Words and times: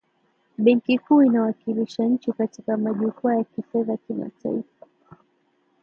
benki 0.57 0.97
kuu 0.99 1.21
inawakilisha 1.23 2.03
nchi 2.05 2.31
katika 2.33 2.77
majukwaa 2.77 3.35
ya 3.35 3.43
kifedha 3.43 3.97
kimataifa 3.97 4.87